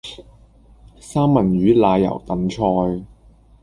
[0.99, 3.05] 三文魚奶油燉菜